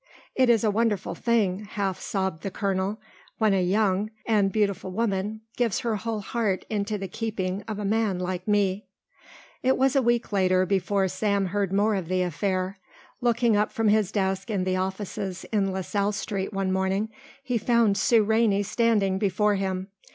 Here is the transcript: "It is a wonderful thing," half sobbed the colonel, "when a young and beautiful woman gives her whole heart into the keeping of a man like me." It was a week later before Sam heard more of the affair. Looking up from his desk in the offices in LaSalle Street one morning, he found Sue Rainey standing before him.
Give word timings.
"It 0.33 0.49
is 0.49 0.63
a 0.63 0.71
wonderful 0.71 1.13
thing," 1.13 1.59
half 1.65 1.99
sobbed 1.99 2.41
the 2.41 2.49
colonel, 2.49 2.99
"when 3.37 3.53
a 3.53 3.61
young 3.61 4.09
and 4.25 4.51
beautiful 4.51 4.89
woman 4.91 5.41
gives 5.57 5.81
her 5.81 5.95
whole 5.97 6.21
heart 6.21 6.65
into 6.71 6.97
the 6.97 7.07
keeping 7.07 7.61
of 7.67 7.77
a 7.77 7.85
man 7.85 8.17
like 8.17 8.47
me." 8.47 8.87
It 9.61 9.77
was 9.77 9.95
a 9.95 10.01
week 10.01 10.31
later 10.31 10.65
before 10.65 11.07
Sam 11.07 11.45
heard 11.45 11.71
more 11.71 11.93
of 11.93 12.07
the 12.07 12.23
affair. 12.23 12.79
Looking 13.21 13.55
up 13.55 13.71
from 13.71 13.89
his 13.89 14.11
desk 14.11 14.49
in 14.49 14.63
the 14.63 14.75
offices 14.75 15.43
in 15.51 15.71
LaSalle 15.71 16.13
Street 16.13 16.51
one 16.51 16.71
morning, 16.71 17.09
he 17.43 17.59
found 17.59 17.95
Sue 17.95 18.23
Rainey 18.23 18.63
standing 18.63 19.19
before 19.19 19.53
him. 19.53 19.89